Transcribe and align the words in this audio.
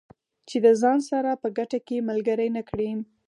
چې 0.47 0.57
د 0.65 0.67
ځان 0.81 0.99
سره 1.09 1.31
په 1.41 1.47
ګټه 1.57 1.79
کې 1.87 2.05
ملګري 2.09 2.49
نه 2.55 2.61
کړي. 2.69 2.89